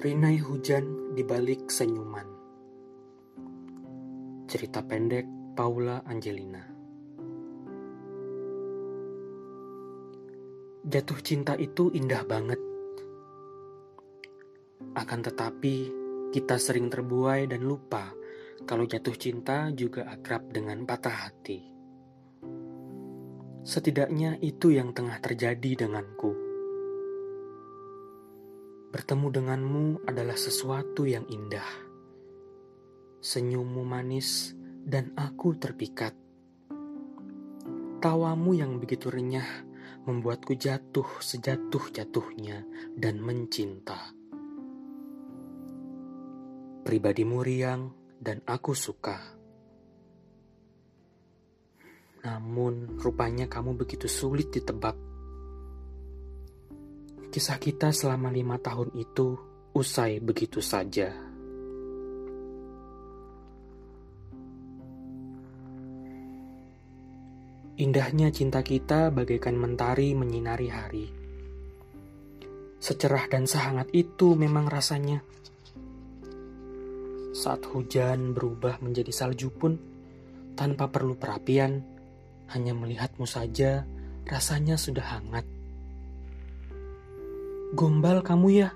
Rinai 0.00 0.40
hujan 0.40 1.12
di 1.12 1.20
balik 1.20 1.68
senyuman. 1.68 2.24
Cerita 4.48 4.80
pendek 4.80 5.28
Paula 5.52 6.00
Angelina. 6.08 6.64
Jatuh 10.88 11.20
cinta 11.20 11.52
itu 11.60 11.92
indah 11.92 12.24
banget. 12.24 12.56
Akan 14.96 15.20
tetapi, 15.20 15.92
kita 16.32 16.56
sering 16.56 16.88
terbuai 16.88 17.44
dan 17.44 17.60
lupa 17.68 18.08
kalau 18.64 18.88
jatuh 18.88 19.20
cinta 19.20 19.68
juga 19.68 20.08
akrab 20.08 20.48
dengan 20.48 20.88
patah 20.88 21.28
hati. 21.28 21.60
Setidaknya 23.68 24.40
itu 24.40 24.72
yang 24.72 24.96
tengah 24.96 25.20
terjadi 25.20 25.84
denganku. 25.84 26.49
Bertemu 28.90 29.26
denganmu 29.30 29.84
adalah 30.02 30.34
sesuatu 30.34 31.06
yang 31.06 31.22
indah. 31.30 31.66
Senyummu 33.22 33.86
manis 33.86 34.50
dan 34.82 35.14
aku 35.14 35.54
terpikat. 35.54 36.10
Tawamu 38.02 38.50
yang 38.58 38.82
begitu 38.82 39.06
renyah 39.06 39.46
membuatku 40.10 40.58
jatuh 40.58 41.06
sejatuh-jatuhnya 41.22 42.66
dan 42.98 43.22
mencinta. 43.22 44.10
Pribadimu 46.82 47.46
riang 47.46 47.94
dan 48.18 48.42
aku 48.42 48.74
suka. 48.74 49.38
Namun 52.26 52.98
rupanya 52.98 53.46
kamu 53.46 53.78
begitu 53.78 54.10
sulit 54.10 54.50
ditebak. 54.50 55.09
Kisah 57.30 57.62
kita 57.62 57.94
selama 57.94 58.34
lima 58.34 58.58
tahun 58.58 58.90
itu 58.98 59.38
usai 59.70 60.18
begitu 60.18 60.58
saja. 60.58 61.14
Indahnya 67.78 68.34
cinta 68.34 68.66
kita 68.66 69.14
bagaikan 69.14 69.54
mentari 69.54 70.10
menyinari 70.18 70.68
hari. 70.74 71.06
Secerah 72.82 73.30
dan 73.30 73.46
sehangat 73.46 73.94
itu 73.94 74.34
memang 74.34 74.66
rasanya. 74.66 75.22
Saat 77.30 77.62
hujan 77.70 78.34
berubah 78.34 78.82
menjadi 78.82 79.14
salju 79.14 79.54
pun, 79.54 79.78
tanpa 80.58 80.90
perlu 80.90 81.14
perapian, 81.14 81.78
hanya 82.50 82.74
melihatmu 82.74 83.22
saja, 83.22 83.86
rasanya 84.26 84.74
sudah 84.74 85.06
hangat. 85.14 85.59
Gombal 87.70 88.26
kamu 88.26 88.48
ya? 88.50 88.74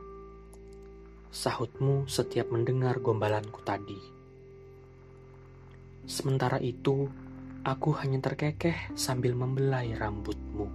Sahutmu 1.34 2.06
setiap 2.06 2.54
mendengar 2.54 3.02
gombalanku 3.02 3.58
tadi. 3.66 3.98
Sementara 6.06 6.62
itu, 6.62 7.10
aku 7.66 7.90
hanya 7.98 8.22
terkekeh 8.22 8.94
sambil 8.94 9.34
membelai 9.34 9.98
rambutmu. 9.98 10.70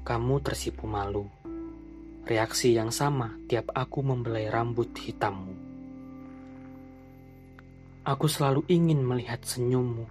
Kamu 0.00 0.34
tersipu 0.40 0.88
malu. 0.88 1.28
Reaksi 2.24 2.72
yang 2.72 2.88
sama 2.88 3.36
tiap 3.52 3.68
aku 3.76 4.00
membelai 4.00 4.48
rambut 4.48 4.96
hitammu. 4.96 5.52
Aku 8.08 8.32
selalu 8.32 8.64
ingin 8.72 9.04
melihat 9.04 9.44
senyummu 9.44 10.08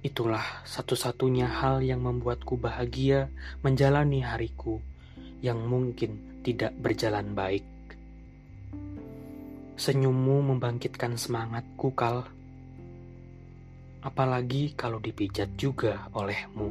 Itulah 0.00 0.64
satu-satunya 0.64 1.44
hal 1.44 1.84
yang 1.84 2.00
membuatku 2.08 2.56
bahagia 2.56 3.28
menjalani 3.60 4.24
hariku 4.24 4.80
yang 5.40 5.64
mungkin 5.64 6.40
tidak 6.44 6.72
berjalan 6.76 7.32
baik. 7.32 7.64
Senyummu 9.80 10.52
membangkitkan 10.52 11.16
semangatku, 11.16 11.96
Kal. 11.96 12.28
Apalagi 14.04 14.76
kalau 14.76 15.00
dipijat 15.00 15.56
juga 15.56 16.08
olehmu. 16.12 16.68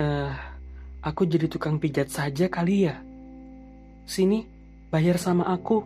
Eh, 0.00 0.04
uh, 0.04 0.32
aku 1.04 1.28
jadi 1.28 1.48
tukang 1.48 1.76
pijat 1.76 2.08
saja 2.08 2.48
kali 2.48 2.88
ya. 2.88 2.96
Sini, 4.08 4.44
bayar 4.88 5.20
sama 5.20 5.48
aku. 5.48 5.84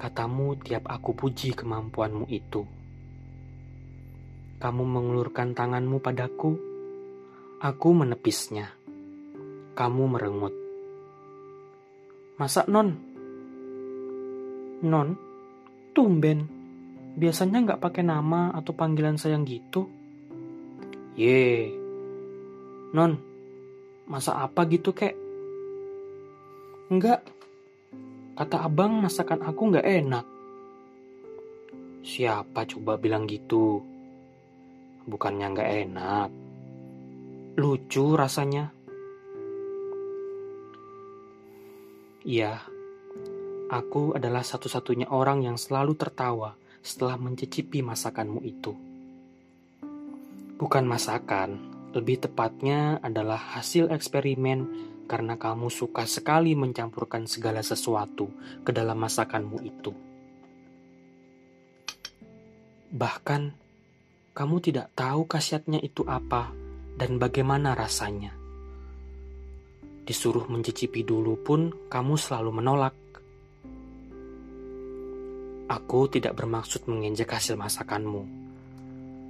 Katamu 0.00 0.56
tiap 0.60 0.88
aku 0.88 1.12
puji 1.12 1.52
kemampuanmu 1.52 2.28
itu. 2.32 2.64
Kamu 4.60 4.82
mengulurkan 4.84 5.52
tanganmu 5.52 6.00
padaku, 6.00 6.73
aku 7.58 7.88
menepisnya. 7.92 8.70
Kamu 9.74 10.04
merengut. 10.06 10.54
Masa 12.38 12.62
non? 12.66 12.88
Non? 14.82 15.08
Tumben. 15.94 16.38
Biasanya 17.14 17.62
nggak 17.62 17.82
pakai 17.82 18.02
nama 18.02 18.50
atau 18.54 18.74
panggilan 18.74 19.18
sayang 19.18 19.46
gitu. 19.46 19.86
Ye. 21.14 21.70
Non, 22.94 23.14
masa 24.10 24.42
apa 24.42 24.66
gitu 24.66 24.90
kek? 24.90 25.14
Enggak. 26.90 27.22
Kata 28.34 28.66
abang 28.66 28.98
masakan 28.98 29.46
aku 29.46 29.62
nggak 29.70 29.86
enak. 29.86 30.26
Siapa 32.02 32.66
coba 32.66 32.98
bilang 32.98 33.30
gitu? 33.30 33.94
bukannya 35.04 35.46
nggak 35.52 35.70
enak. 35.88 36.28
Lucu 37.54 38.18
rasanya. 38.18 38.74
Iya, 42.26 42.66
aku 43.70 44.10
adalah 44.10 44.42
satu-satunya 44.42 45.06
orang 45.14 45.46
yang 45.46 45.54
selalu 45.54 45.94
tertawa 45.94 46.58
setelah 46.82 47.14
mencicipi 47.14 47.78
masakanmu 47.78 48.42
itu. 48.42 48.74
Bukan 50.58 50.82
masakan, 50.82 51.62
lebih 51.94 52.26
tepatnya 52.26 52.98
adalah 52.98 53.38
hasil 53.38 53.86
eksperimen 53.94 54.66
karena 55.06 55.38
kamu 55.38 55.70
suka 55.70 56.10
sekali 56.10 56.58
mencampurkan 56.58 57.30
segala 57.30 57.62
sesuatu 57.62 58.34
ke 58.66 58.74
dalam 58.74 58.98
masakanmu 58.98 59.62
itu. 59.62 59.94
Bahkan 62.90 63.42
kamu 64.34 64.56
tidak 64.58 64.90
tahu 64.98 65.30
khasiatnya 65.30 65.78
itu 65.78 66.02
apa 66.10 66.63
dan 66.94 67.18
bagaimana 67.18 67.74
rasanya. 67.74 68.30
Disuruh 70.04 70.46
mencicipi 70.46 71.00
dulu 71.02 71.40
pun 71.40 71.72
kamu 71.88 72.14
selalu 72.14 72.50
menolak. 72.52 72.96
Aku 75.64 76.06
tidak 76.12 76.36
bermaksud 76.36 76.84
menginjak 76.86 77.32
hasil 77.32 77.56
masakanmu. 77.56 78.22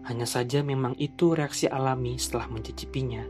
Hanya 0.04 0.28
saja 0.28 0.60
memang 0.60 0.98
itu 1.00 1.32
reaksi 1.32 1.70
alami 1.70 2.20
setelah 2.20 2.50
mencicipinya. 2.50 3.24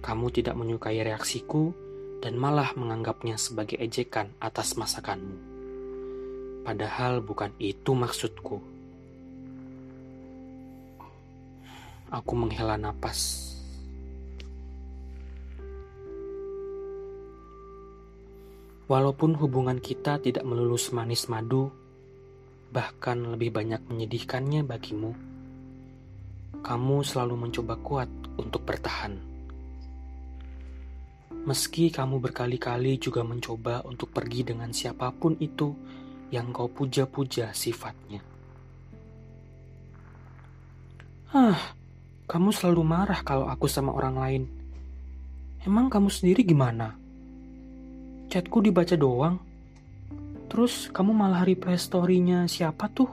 Kamu 0.00 0.26
tidak 0.30 0.54
menyukai 0.54 1.00
reaksiku 1.02 1.74
dan 2.20 2.36
malah 2.36 2.76
menganggapnya 2.76 3.40
sebagai 3.40 3.80
ejekan 3.80 4.30
atas 4.38 4.76
masakanmu. 4.76 5.36
Padahal 6.60 7.24
bukan 7.24 7.56
itu 7.56 7.96
maksudku. 7.96 8.69
Aku 12.10 12.34
menghela 12.34 12.74
napas. 12.74 13.50
Walaupun 18.90 19.38
hubungan 19.38 19.78
kita 19.78 20.18
tidak 20.18 20.42
melulu 20.42 20.74
semanis 20.74 21.30
madu, 21.30 21.70
bahkan 22.74 23.14
lebih 23.22 23.54
banyak 23.54 23.78
menyedihkannya 23.86 24.66
bagimu, 24.66 25.14
kamu 26.66 26.96
selalu 27.06 27.46
mencoba 27.46 27.78
kuat 27.78 28.10
untuk 28.34 28.66
bertahan. 28.66 29.14
Meski 31.46 31.94
kamu 31.94 32.18
berkali-kali 32.18 32.98
juga 32.98 33.22
mencoba 33.22 33.86
untuk 33.86 34.10
pergi 34.10 34.42
dengan 34.42 34.74
siapa 34.74 35.14
pun 35.14 35.38
itu 35.38 35.70
yang 36.34 36.50
kau 36.50 36.66
puja-puja 36.66 37.54
sifatnya. 37.54 38.20
Ah, 41.30 41.78
kamu 42.30 42.54
selalu 42.54 42.86
marah 42.86 43.26
kalau 43.26 43.50
aku 43.50 43.66
sama 43.66 43.90
orang 43.90 44.14
lain. 44.14 44.42
Emang 45.66 45.90
kamu 45.90 46.06
sendiri 46.06 46.46
gimana? 46.46 46.94
Chatku 48.30 48.62
dibaca 48.62 48.94
doang. 48.94 49.34
Terus 50.46 50.94
kamu 50.94 51.10
malah 51.10 51.42
reply 51.42 51.74
story-nya 51.74 52.46
siapa 52.46 52.86
tuh? 52.94 53.10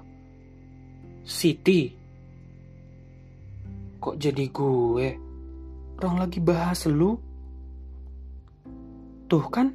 Siti. 1.26 1.90
Kok 3.98 4.22
jadi 4.22 4.46
gue? 4.54 5.08
Orang 5.98 6.22
lagi 6.22 6.38
bahas 6.38 6.86
lu. 6.86 7.18
Tuh 9.26 9.46
kan, 9.50 9.74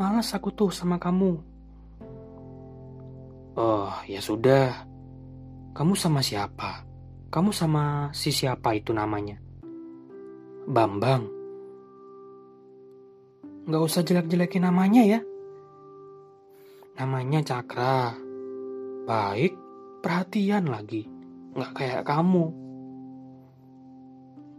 malas 0.00 0.32
aku 0.32 0.48
tuh 0.48 0.72
sama 0.72 0.96
kamu. 0.96 1.36
Oh, 3.52 3.92
ya 4.08 4.24
sudah. 4.24 4.88
Kamu 5.76 5.92
sama 5.92 6.24
siapa? 6.24 6.91
Kamu 7.32 7.48
sama 7.48 8.12
si 8.12 8.28
siapa 8.28 8.76
itu 8.76 8.92
namanya? 8.92 9.40
Bambang. 10.68 11.24
Nggak 13.64 13.82
usah 13.88 14.04
jelek-jelekin 14.04 14.68
namanya 14.68 15.00
ya. 15.00 15.20
Namanya 17.00 17.40
Cakra. 17.40 18.12
Baik, 19.08 19.56
perhatian 20.04 20.68
lagi. 20.68 21.08
Nggak 21.56 21.72
kayak 21.72 22.02
kamu. 22.04 22.52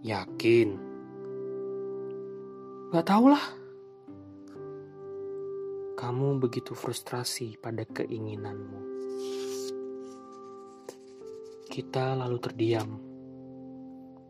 Yakin? 0.01 0.69
Nggak 2.89 3.05
tahulah. 3.05 3.45
Kamu 5.93 6.41
begitu 6.41 6.73
frustrasi 6.73 7.53
pada 7.61 7.85
keinginanmu. 7.85 8.81
Kita 11.73 12.13
lalu 12.13 12.37
terdiam. 12.37 12.85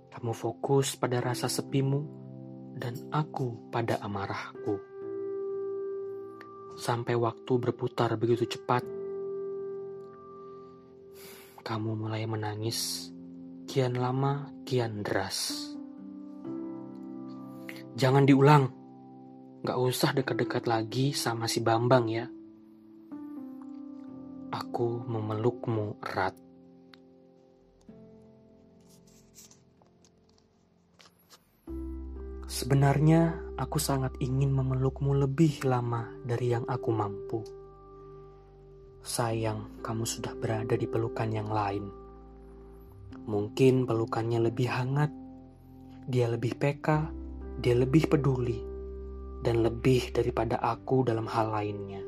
Kamu 0.07 0.31
fokus 0.31 0.95
pada 0.95 1.19
rasa 1.19 1.51
sepimu, 1.51 1.99
dan 2.79 2.95
aku 3.11 3.67
pada 3.67 3.99
amarahku. 3.99 4.79
Sampai 6.79 7.19
waktu 7.19 7.51
berputar 7.59 8.15
begitu 8.15 8.47
cepat, 8.47 8.87
kamu 11.67 12.07
mulai 12.07 12.23
menangis, 12.23 13.11
kian 13.67 13.99
lama, 13.99 14.47
kian 14.63 15.03
deras. 15.03 15.67
Jangan 17.99 18.23
diulang, 18.23 18.71
gak 19.67 19.79
usah 19.83 20.15
dekat-dekat 20.15 20.63
lagi 20.63 21.11
sama 21.11 21.51
si 21.51 21.59
Bambang 21.59 22.07
ya. 22.07 22.23
Aku 24.47 25.03
memelukmu 25.11 25.99
erat. 25.99 26.52
Sebenarnya 32.63 33.43
aku 33.59 33.75
sangat 33.75 34.15
ingin 34.23 34.55
memelukmu 34.55 35.11
lebih 35.19 35.67
lama 35.67 36.07
dari 36.23 36.55
yang 36.55 36.63
aku 36.63 36.95
mampu. 36.95 37.43
Sayang, 39.03 39.83
kamu 39.83 40.07
sudah 40.07 40.31
berada 40.39 40.79
di 40.79 40.87
pelukan 40.87 41.27
yang 41.27 41.51
lain. 41.51 41.91
Mungkin 43.27 43.83
pelukannya 43.83 44.47
lebih 44.47 44.71
hangat, 44.71 45.11
dia 46.07 46.31
lebih 46.31 46.55
peka, 46.55 47.11
dia 47.59 47.75
lebih 47.75 48.07
peduli, 48.07 48.63
dan 49.43 49.59
lebih 49.59 50.15
daripada 50.15 50.55
aku 50.63 51.03
dalam 51.03 51.27
hal 51.27 51.51
lainnya. 51.51 51.99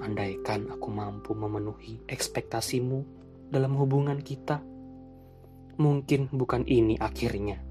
Andaikan 0.00 0.72
aku 0.72 0.88
mampu 0.88 1.36
memenuhi 1.36 2.08
ekspektasimu 2.08 3.04
dalam 3.52 3.76
hubungan 3.76 4.16
kita 4.16 4.75
mungkin 5.76 6.28
bukan 6.32 6.64
ini 6.68 6.96
akhirnya. 6.96 7.62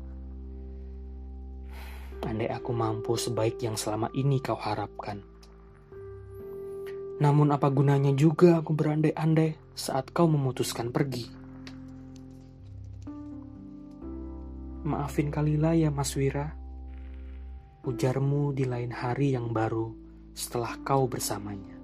Andai 2.25 2.49
aku 2.49 2.73
mampu 2.73 3.13
sebaik 3.13 3.61
yang 3.61 3.77
selama 3.77 4.09
ini 4.17 4.41
kau 4.41 4.57
harapkan. 4.57 5.21
Namun 7.21 7.53
apa 7.53 7.69
gunanya 7.69 8.11
juga 8.17 8.59
aku 8.59 8.73
berandai-andai 8.73 9.77
saat 9.77 10.09
kau 10.09 10.25
memutuskan 10.25 10.89
pergi. 10.89 11.29
Maafin 14.89 15.29
kalilah 15.29 15.77
ya 15.77 15.93
Mas 15.93 16.17
Wira. 16.17 16.49
Ujarmu 17.85 18.57
di 18.57 18.65
lain 18.65 18.89
hari 18.89 19.37
yang 19.37 19.53
baru 19.53 19.93
setelah 20.33 20.81
kau 20.81 21.05
bersamanya. 21.05 21.74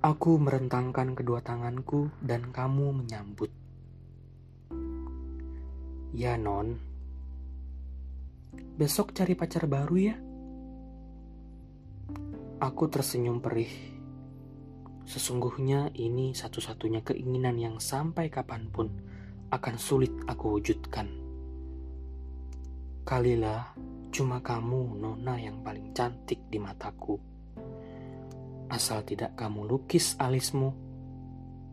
Aku 0.00 0.40
merentangkan 0.40 1.12
kedua 1.12 1.44
tanganku 1.44 2.08
dan 2.24 2.48
kamu 2.48 3.04
menyambut. 3.04 3.52
Ya 6.16 6.40
non, 6.40 6.80
besok 8.80 9.12
cari 9.12 9.36
pacar 9.36 9.68
baru 9.68 9.96
ya. 10.00 10.16
Aku 12.64 12.88
tersenyum 12.88 13.44
perih. 13.44 13.68
Sesungguhnya 15.04 15.92
ini 15.92 16.32
satu-satunya 16.32 17.04
keinginan 17.04 17.60
yang 17.60 17.76
sampai 17.76 18.32
kapan 18.32 18.72
pun 18.72 18.88
akan 19.52 19.76
sulit 19.76 20.16
aku 20.24 20.56
wujudkan. 20.56 21.12
Kalilah 23.04 23.76
cuma 24.08 24.40
kamu 24.40 24.96
nona 24.96 25.36
yang 25.36 25.60
paling 25.60 25.92
cantik 25.92 26.40
di 26.48 26.56
mataku. 26.56 27.29
Asal 28.70 29.02
tidak 29.02 29.34
kamu 29.34 29.66
lukis 29.66 30.14
alismu, 30.14 30.70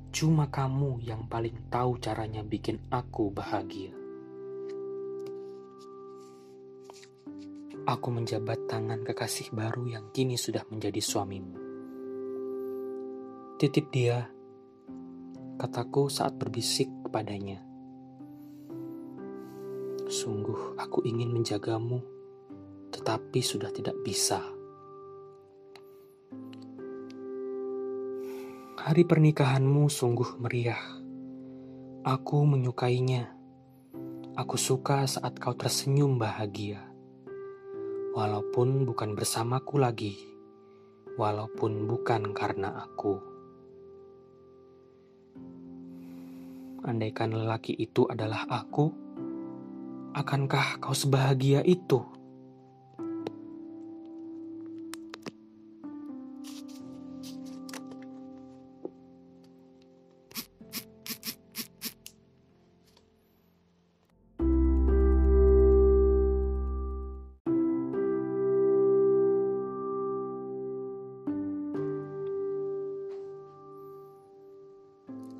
cuma 0.09 0.49
kamu 0.49 0.97
yang 1.05 1.29
paling 1.29 1.69
tahu 1.69 2.01
caranya 2.01 2.41
bikin 2.41 2.81
aku 2.89 3.29
bahagia. 3.29 3.93
Aku 7.85 8.09
menjabat 8.09 8.65
tangan 8.65 9.05
kekasih 9.05 9.53
baru 9.53 9.85
yang 9.85 10.09
kini 10.09 10.41
sudah 10.41 10.65
menjadi 10.73 10.97
suamimu. 10.97 11.55
Titip 13.61 13.93
dia, 13.93 14.25
kataku 15.61 16.09
saat 16.09 16.33
berbisik 16.33 16.89
kepadanya. 17.05 17.61
Sungguh 20.09 20.81
aku 20.81 21.05
ingin 21.05 21.29
menjagamu, 21.29 22.01
tetapi 22.89 23.37
sudah 23.45 23.69
tidak 23.69 23.95
bisa. 24.01 24.56
Hari 28.87 29.03
pernikahanmu 29.03 29.91
sungguh 29.91 30.39
meriah. 30.39 30.79
Aku 32.07 32.47
menyukainya. 32.47 33.35
Aku 34.39 34.55
suka 34.55 35.03
saat 35.03 35.35
kau 35.43 35.51
tersenyum 35.51 36.15
bahagia. 36.15 36.87
Walaupun 38.15 38.87
bukan 38.87 39.11
bersamaku 39.11 39.75
lagi, 39.83 40.15
walaupun 41.19 41.83
bukan 41.83 42.31
karena 42.31 42.87
aku. 42.87 43.19
Andaikan 46.87 47.35
lelaki 47.35 47.75
itu 47.75 48.07
adalah 48.07 48.47
aku, 48.47 48.87
akankah 50.15 50.79
kau 50.79 50.95
sebahagia 50.95 51.59
itu? 51.67 52.07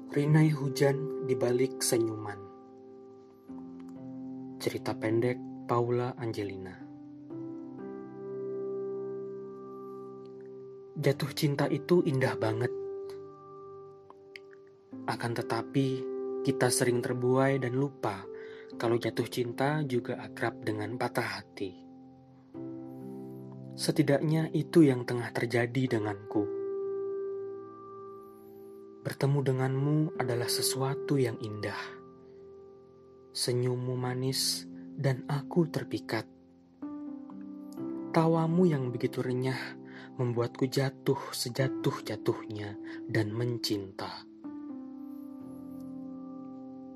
Rinai 0.08 0.48
hujan 0.56 1.28
di 1.28 1.36
balik 1.36 1.84
senyuman. 1.84 2.40
Cerita 4.56 4.96
pendek 4.96 5.36
Paula 5.68 6.16
Angelina. 6.16 6.72
Jatuh 10.96 11.32
cinta 11.36 11.68
itu 11.68 12.08
indah 12.08 12.40
banget. 12.40 12.72
Akan 15.12 15.36
tetapi, 15.36 15.88
kita 16.48 16.72
sering 16.72 17.04
terbuai 17.04 17.60
dan 17.60 17.76
lupa 17.76 18.24
kalau 18.80 18.96
jatuh 18.96 19.28
cinta 19.28 19.84
juga 19.84 20.24
akrab 20.24 20.64
dengan 20.64 20.96
patah 20.96 21.36
hati. 21.36 21.72
Setidaknya 23.76 24.56
itu 24.56 24.88
yang 24.88 25.04
tengah 25.04 25.36
terjadi 25.36 26.00
denganku. 26.00 26.57
Bertemu 29.08 29.40
denganmu 29.40 29.98
adalah 30.20 30.52
sesuatu 30.52 31.16
yang 31.16 31.40
indah. 31.40 31.80
Senyummu 33.32 33.96
manis 33.96 34.68
dan 35.00 35.24
aku 35.32 35.64
terpikat. 35.72 36.28
Tawamu 38.12 38.68
yang 38.68 38.92
begitu 38.92 39.24
renyah 39.24 39.80
membuatku 40.20 40.68
jatuh 40.68 41.32
sejatuh-jatuhnya 41.32 42.76
dan 43.08 43.32
mencinta. 43.32 44.28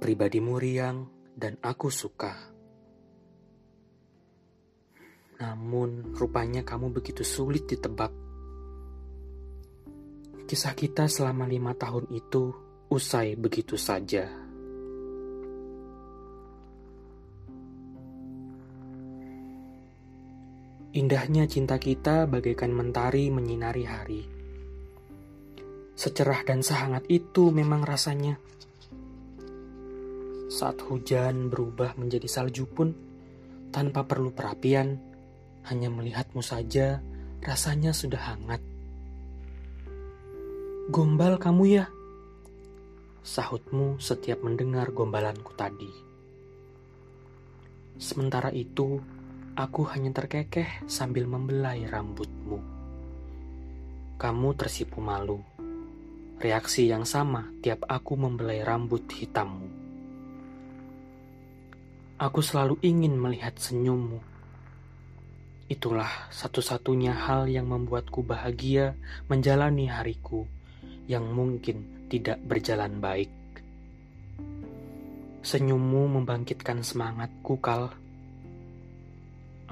Pribadimu 0.04 0.60
riang 0.60 1.08
dan 1.32 1.56
aku 1.64 1.88
suka. 1.88 2.36
Namun 5.40 6.12
rupanya 6.12 6.68
kamu 6.68 6.92
begitu 6.92 7.24
sulit 7.24 7.72
ditebak 7.72 8.12
Kisah 10.52 10.76
kita 10.76 11.08
selama 11.08 11.48
lima 11.48 11.72
tahun 11.72 12.12
itu 12.12 12.52
usai 12.92 13.40
begitu 13.40 13.80
saja. 13.80 14.28
Indahnya 20.92 21.48
cinta 21.48 21.80
kita 21.80 22.28
bagaikan 22.28 22.76
mentari 22.76 23.32
menyinari 23.32 23.88
hari. 23.88 24.28
Secerah 25.96 26.44
dan 26.44 26.60
sehangat 26.60 27.08
itu 27.08 27.48
memang 27.48 27.88
rasanya. 27.88 28.36
Saat 30.52 30.84
hujan 30.84 31.48
berubah 31.48 31.96
menjadi 31.96 32.28
salju 32.28 32.68
pun, 32.68 32.92
tanpa 33.72 34.04
perlu 34.04 34.36
perapian, 34.36 35.00
hanya 35.72 35.88
melihatmu 35.88 36.44
saja 36.44 37.00
rasanya 37.40 37.96
sudah 37.96 38.36
hangat. 38.36 38.71
Gombal 40.92 41.40
kamu 41.40 41.64
ya? 41.72 41.88
Sahutmu 43.24 43.96
setiap 44.04 44.44
mendengar 44.44 44.92
gombalanku 44.92 45.56
tadi. 45.56 45.88
Sementara 47.96 48.52
itu, 48.52 49.00
aku 49.56 49.88
hanya 49.88 50.12
terkekeh 50.12 50.84
sambil 50.92 51.32
membelai 51.32 51.88
rambutmu. 51.88 52.60
Kamu 54.20 54.50
tersipu 54.60 55.00
malu. 55.00 55.40
Reaksi 56.44 56.92
yang 56.92 57.08
sama 57.08 57.48
tiap 57.64 57.88
aku 57.88 58.20
membelai 58.20 58.60
rambut 58.60 59.08
hitammu. 59.08 59.72
Aku 62.20 62.44
selalu 62.44 62.76
ingin 62.84 63.16
melihat 63.16 63.56
senyummu. 63.56 64.20
Itulah 65.72 66.28
satu-satunya 66.36 67.16
hal 67.16 67.48
yang 67.48 67.72
membuatku 67.72 68.28
bahagia 68.28 69.00
menjalani 69.32 69.88
hariku 69.88 70.52
yang 71.10 71.26
mungkin 71.32 72.08
tidak 72.12 72.38
berjalan 72.44 73.00
baik. 73.00 73.32
Senyummu 75.42 76.22
membangkitkan 76.22 76.86
semangatku, 76.86 77.58
Kal. 77.58 77.90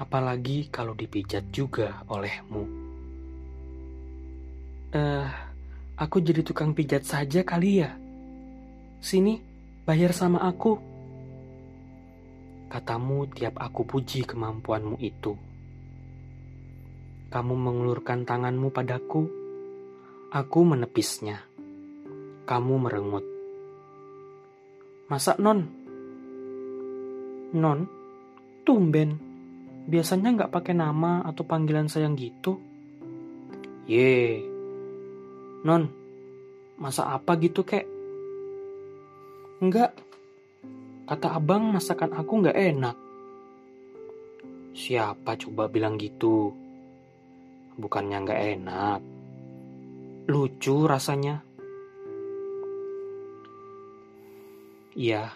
Apalagi 0.00 0.72
kalau 0.72 0.96
dipijat 0.96 1.46
juga 1.54 2.02
olehmu. 2.10 2.64
Eh, 4.90 4.98
uh, 4.98 5.28
aku 6.00 6.18
jadi 6.18 6.42
tukang 6.42 6.74
pijat 6.74 7.06
saja 7.06 7.46
kali 7.46 7.84
ya. 7.84 7.94
Sini, 8.98 9.38
bayar 9.86 10.10
sama 10.10 10.42
aku. 10.42 10.74
Katamu 12.66 13.30
tiap 13.30 13.60
aku 13.60 13.86
puji 13.86 14.26
kemampuanmu 14.26 14.98
itu. 14.98 15.38
Kamu 17.30 17.54
mengulurkan 17.54 18.26
tanganmu 18.26 18.74
padaku, 18.74 19.39
aku 20.30 20.58
menepisnya. 20.62 21.42
Kamu 22.46 22.74
merengut. 22.82 23.26
Masa 25.10 25.34
non? 25.38 25.66
Non? 27.54 27.80
Tumben. 28.62 29.10
Biasanya 29.90 30.34
nggak 30.34 30.52
pakai 30.54 30.74
nama 30.74 31.26
atau 31.26 31.42
panggilan 31.42 31.90
sayang 31.90 32.14
gitu. 32.14 32.62
Ye. 33.90 34.46
Non, 35.66 35.90
masa 36.78 37.10
apa 37.10 37.34
gitu 37.36 37.66
kek? 37.66 37.84
Enggak, 39.60 39.92
Kata 41.10 41.34
abang 41.34 41.74
masakan 41.74 42.14
aku 42.14 42.38
nggak 42.38 42.54
enak. 42.54 42.94
Siapa 44.78 45.34
coba 45.34 45.66
bilang 45.66 45.98
gitu? 45.98 46.54
Bukannya 47.74 48.22
nggak 48.22 48.42
enak. 48.54 49.00
Lucu 50.28 50.84
rasanya. 50.84 51.40
Iya, 54.92 55.32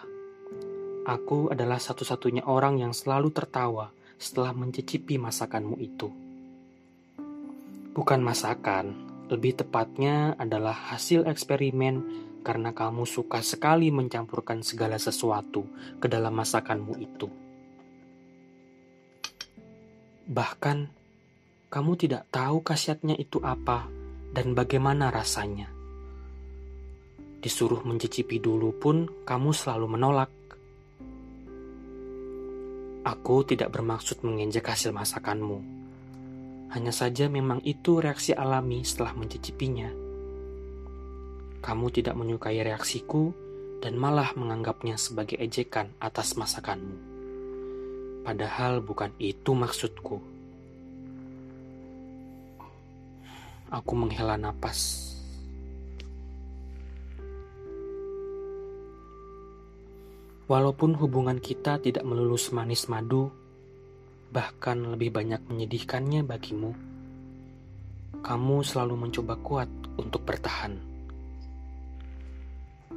aku 1.09 1.49
adalah 1.49 1.81
satu-satunya 1.81 2.45
orang 2.45 2.77
yang 2.77 2.93
selalu 2.93 3.33
tertawa 3.33 3.89
setelah 4.21 4.53
mencicipi 4.53 5.17
masakanmu 5.17 5.81
itu. 5.81 6.13
Bukan 7.97 8.21
masakan, 8.21 8.93
lebih 9.33 9.57
tepatnya 9.57 10.37
adalah 10.37 10.93
hasil 10.93 11.25
eksperimen 11.25 12.05
karena 12.45 12.69
kamu 12.69 13.09
suka 13.09 13.41
sekali 13.41 13.89
mencampurkan 13.89 14.61
segala 14.61 15.01
sesuatu 15.01 15.65
ke 15.97 16.05
dalam 16.05 16.37
masakanmu 16.37 16.93
itu. 17.01 17.25
Bahkan, 20.29 20.77
kamu 21.73 21.91
tidak 21.97 22.29
tahu 22.29 22.61
khasiatnya 22.61 23.17
itu 23.17 23.41
apa 23.41 23.94
dan 24.35 24.51
bagaimana 24.51 25.07
rasanya. 25.07 25.71
Disuruh 27.39 27.79
mencicipi 27.87 28.43
dulu 28.43 28.75
pun, 28.75 29.07
kamu 29.23 29.55
selalu 29.55 29.87
menolak. 29.95 30.31
Aku 33.07 33.47
tidak 33.47 33.71
bermaksud 33.71 34.19
menginjak 34.27 34.67
hasil 34.67 34.91
masakanmu. 34.91 35.63
Hanya 36.75 36.91
saja 36.91 37.31
memang 37.31 37.63
itu 37.63 38.03
reaksi 38.03 38.35
alami 38.35 38.83
setelah 38.83 39.15
mencicipinya 39.15 40.05
kamu 41.65 41.89
tidak 41.89 42.13
menyukai 42.13 42.61
reaksiku 42.61 43.33
dan 43.81 43.97
malah 43.97 44.37
menganggapnya 44.37 45.01
sebagai 45.01 45.41
ejekan 45.41 45.89
atas 45.97 46.37
masakanmu. 46.37 46.93
Padahal 48.21 48.85
bukan 48.85 49.09
itu 49.17 49.57
maksudku. 49.57 50.21
Aku 53.73 53.93
menghela 53.97 54.37
napas. 54.37 55.05
Walaupun 60.45 60.93
hubungan 61.01 61.41
kita 61.41 61.81
tidak 61.81 62.05
melulu 62.05 62.37
semanis 62.37 62.85
madu, 62.85 63.33
bahkan 64.29 64.77
lebih 64.93 65.09
banyak 65.09 65.41
menyedihkannya 65.49 66.21
bagimu, 66.21 66.77
kamu 68.21 68.61
selalu 68.61 69.09
mencoba 69.09 69.41
kuat 69.41 69.69
untuk 69.97 70.21
bertahan. 70.21 70.77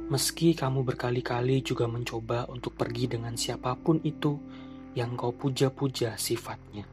Meski 0.09 0.53
kamu 0.53 0.85
berkali-kali 0.85 1.61
juga 1.65 1.89
mencoba 1.89 2.45
untuk 2.49 2.77
pergi 2.77 3.05
dengan 3.05 3.33
siapa 3.33 3.73
pun 3.77 3.97
itu 4.05 4.37
yang 4.93 5.13
kau 5.13 5.33
puja-puja 5.33 6.17
sifatnya. 6.17 6.85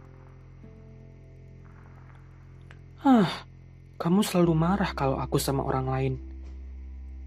Ah, 3.05 3.45
kamu 3.97 4.21
selalu 4.21 4.53
marah 4.53 4.93
kalau 4.93 5.17
aku 5.17 5.41
sama 5.41 5.65
orang 5.65 5.87
lain. 5.89 6.15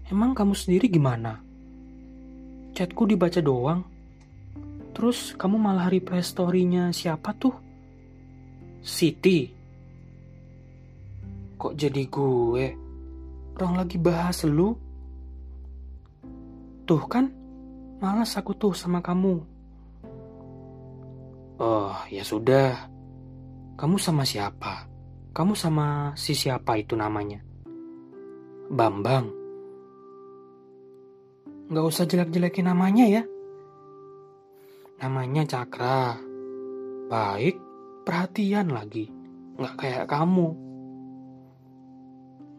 Emang 0.06 0.34
kamu 0.34 0.54
sendiri 0.54 0.86
gimana? 0.90 1.38
Chatku 2.74 3.06
dibaca 3.06 3.38
doang. 3.42 3.82
Terus 4.94 5.38
kamu 5.38 5.58
malah 5.58 5.86
reply 5.86 6.18
story-nya 6.22 6.90
siapa 6.90 7.30
tuh? 7.38 7.54
Siti. 8.82 9.46
Kok 11.54 11.74
jadi 11.78 12.02
gue? 12.10 12.66
Orang 13.54 13.74
lagi 13.78 13.98
bahas 14.00 14.42
lu? 14.46 14.74
Tuh 16.86 17.02
kan, 17.06 17.30
malas 18.02 18.34
aku 18.34 18.50
tuh 18.58 18.74
sama 18.74 18.98
kamu. 18.98 19.38
Oh, 21.60 21.94
ya 22.10 22.26
sudah. 22.26 22.88
Kamu 23.78 23.94
sama 24.00 24.26
siapa? 24.26 24.89
Kamu 25.30 25.54
sama 25.54 26.10
si 26.18 26.34
siapa 26.34 26.74
itu 26.74 26.98
namanya? 26.98 27.38
Bambang. 28.66 29.30
Gak 31.70 31.86
usah 31.86 32.02
jelek-jelekin 32.02 32.66
namanya 32.66 33.06
ya. 33.06 33.22
Namanya 34.98 35.46
Cakra. 35.46 36.18
Baik, 37.06 37.62
perhatian 38.02 38.74
lagi. 38.74 39.06
Gak 39.54 39.74
kayak 39.78 40.10
kamu. 40.10 40.50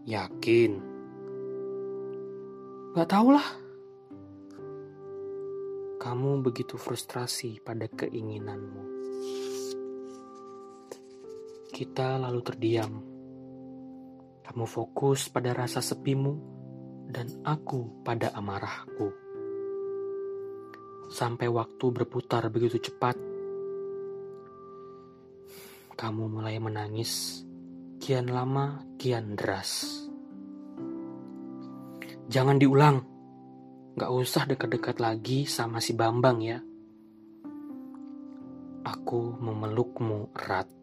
Yakin? 0.08 0.72
Gak 2.96 3.08
tau 3.12 3.36
lah. 3.36 3.48
Kamu 6.00 6.40
begitu 6.40 6.80
frustrasi 6.80 7.60
pada 7.60 7.92
keinginanmu. 7.92 8.84
Kita 11.72 12.20
lalu 12.20 12.40
terdiam. 12.44 12.92
Kamu 14.44 14.66
fokus 14.68 15.32
pada 15.32 15.56
rasa 15.56 15.80
sepimu, 15.80 16.34
dan 17.08 17.32
aku 17.48 18.04
pada 18.04 18.36
amarahku. 18.36 19.08
Sampai 21.08 21.48
waktu 21.48 21.86
berputar 21.92 22.52
begitu 22.52 22.92
cepat, 22.92 23.16
kamu 25.96 26.24
mulai 26.28 26.60
menangis. 26.60 27.44
Kian 28.02 28.28
lama, 28.28 28.84
kian 29.00 29.40
deras. 29.40 29.88
Jangan 32.28 32.58
diulang, 32.58 32.98
Gak 33.92 34.08
usah 34.08 34.48
dekat-dekat 34.48 35.04
lagi 35.04 35.44
sama 35.44 35.84
si 35.84 35.92
Bambang 35.92 36.40
ya. 36.40 36.64
Aku 38.88 39.36
memelukmu 39.36 40.32
erat. 40.32 40.81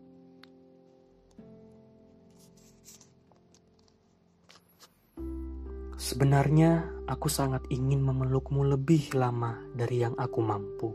Sebenarnya 6.09 7.05
aku 7.05 7.29
sangat 7.29 7.69
ingin 7.69 8.01
memelukmu 8.01 8.65
lebih 8.65 9.13
lama 9.13 9.61
dari 9.77 10.01
yang 10.01 10.17
aku 10.17 10.41
mampu. 10.41 10.89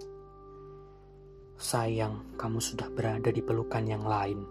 Sayang, 1.54 2.34
kamu 2.34 2.58
sudah 2.58 2.90
berada 2.90 3.30
di 3.30 3.46
pelukan 3.46 3.86
yang 3.86 4.10
lain. 4.10 4.42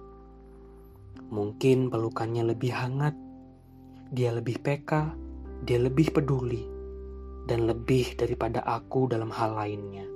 Mungkin 1.34 1.90
pelukannya 1.90 2.54
lebih 2.54 2.70
hangat, 2.78 3.10
dia 4.14 4.30
lebih 4.30 4.62
peka, 4.62 5.18
dia 5.66 5.82
lebih 5.82 6.14
peduli 6.14 6.62
dan 7.50 7.66
lebih 7.66 8.14
daripada 8.14 8.62
aku 8.62 9.10
dalam 9.10 9.34
hal 9.34 9.58
lainnya. 9.58 10.06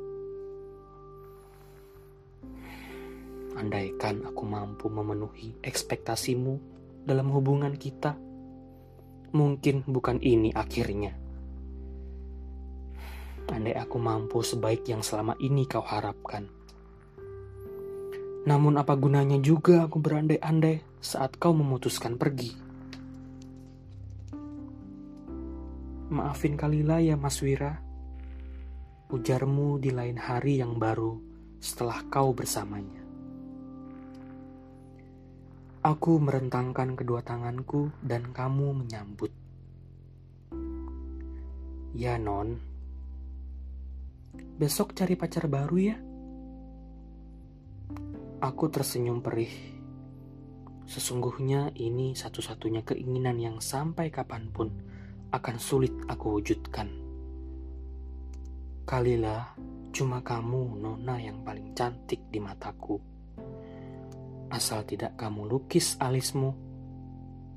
Andaikan 3.59 4.23
aku 4.23 4.47
mampu 4.47 4.87
memenuhi 4.95 5.59
ekspektasimu 5.59 6.55
dalam 7.03 7.35
hubungan 7.35 7.75
kita, 7.75 8.15
mungkin 9.31 9.87
bukan 9.87 10.19
ini 10.23 10.51
akhirnya. 10.53 11.15
Andai 13.47 13.79
aku 13.79 14.03
mampu 14.03 14.43
sebaik 14.43 14.91
yang 14.91 15.07
selama 15.07 15.39
ini 15.39 15.71
kau 15.71 15.83
harapkan. 15.83 16.51
Namun 18.47 18.75
apa 18.79 18.99
gunanya 18.99 19.39
juga 19.39 19.87
aku 19.87 20.03
berandai-andai 20.03 20.83
saat 20.99 21.39
kau 21.39 21.55
memutuskan 21.55 22.19
pergi. 22.19 22.51
Maafin 26.11 26.59
Kalila 26.59 26.99
ya 27.03 27.15
Mas 27.15 27.39
Wira. 27.43 27.83
Ujarmu 29.11 29.79
di 29.79 29.95
lain 29.95 30.19
hari 30.19 30.59
yang 30.59 30.79
baru 30.79 31.19
setelah 31.63 32.03
kau 32.11 32.35
bersamanya. 32.35 33.06
Aku 35.87 36.19
merentangkan 36.19 36.99
kedua 36.99 37.23
tanganku 37.23 37.95
dan 38.03 38.35
kamu 38.35 38.75
menyambut. 38.83 39.31
Ya 41.95 42.19
non, 42.19 42.59
besok 44.59 44.99
cari 44.99 45.15
pacar 45.15 45.47
baru 45.47 45.77
ya. 45.79 45.95
Aku 48.43 48.67
tersenyum 48.67 49.23
perih. 49.23 49.55
Sesungguhnya 50.91 51.71
ini 51.79 52.19
satu-satunya 52.19 52.83
keinginan 52.83 53.39
yang 53.39 53.63
sampai 53.63 54.11
kapan 54.11 54.51
pun 54.51 54.75
akan 55.31 55.57
sulit 55.63 55.95
aku 56.11 56.43
wujudkan. 56.43 56.91
Kalilah 58.83 59.55
cuma 59.95 60.19
kamu 60.19 60.83
nona 60.83 61.15
yang 61.23 61.47
paling 61.47 61.79
cantik 61.79 62.27
di 62.27 62.43
mataku. 62.43 63.16
Asal 64.47 64.87
tidak 64.87 65.19
kamu 65.19 65.51
lukis 65.51 65.99
alismu, 65.99 66.55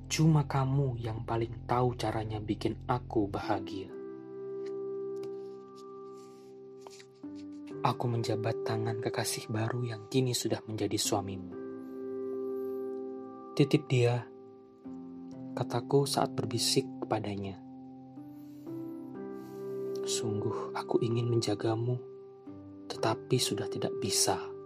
cuma 0.09 0.49
kamu 0.49 0.97
yang 0.97 1.21
paling 1.21 1.69
tahu 1.69 1.93
caranya 1.93 2.41
bikin 2.41 2.73
aku 2.89 3.29
bahagia. 3.29 3.93
Aku 7.79 8.11
menjabat 8.11 8.67
tangan 8.67 8.99
kekasih 8.99 9.47
baru 9.47 9.85
yang 9.87 10.11
kini 10.11 10.35
sudah 10.35 10.59
menjadi 10.67 10.99
suamimu. 10.99 11.53
Titip 13.55 13.87
dia, 13.87 14.25
kataku 15.55 16.03
saat 16.03 16.35
berbisik 16.35 16.83
kepadanya. 16.99 17.55
Sungguh 20.03 20.75
aku 20.75 20.99
ingin 21.05 21.29
menjagamu, 21.31 21.95
tetapi 22.89 23.37
sudah 23.39 23.69
tidak 23.71 23.93
bisa. 24.01 24.58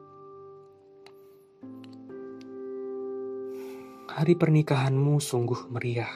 Hari 4.14 4.38
pernikahanmu 4.38 5.18
sungguh 5.18 5.74
meriah. 5.74 6.14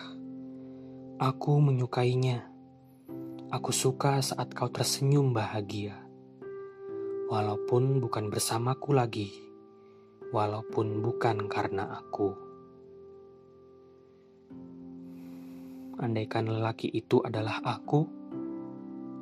Aku 1.18 1.58
menyukainya. 1.58 2.46
Aku 3.50 3.74
suka 3.74 4.22
saat 4.22 4.54
kau 4.54 4.70
tersenyum 4.70 5.34
bahagia. 5.34 5.98
Walaupun 7.26 7.98
bukan 7.98 8.30
bersamaku 8.30 8.94
lagi, 8.94 9.34
walaupun 10.30 11.02
bukan 11.02 11.50
karena 11.50 11.98
aku. 11.98 12.38
Andaikan 15.98 16.54
lelaki 16.54 16.94
itu 16.94 17.26
adalah 17.26 17.66
aku, 17.66 18.06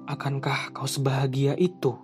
akankah 0.04 0.76
kau 0.76 0.84
sebahagia 0.84 1.56
itu 1.56 1.96